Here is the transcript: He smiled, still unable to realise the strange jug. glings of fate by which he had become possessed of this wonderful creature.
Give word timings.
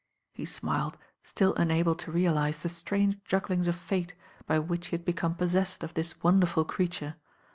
He 0.33 0.45
smiled, 0.45 0.97
still 1.21 1.53
unable 1.57 1.93
to 1.93 2.11
realise 2.11 2.57
the 2.57 2.69
strange 2.69 3.23
jug. 3.23 3.43
glings 3.43 3.67
of 3.67 3.75
fate 3.75 4.15
by 4.47 4.57
which 4.57 4.87
he 4.87 4.95
had 4.95 5.05
become 5.05 5.35
possessed 5.35 5.83
of 5.83 5.93
this 5.93 6.23
wonderful 6.23 6.65
creature. 6.65 7.17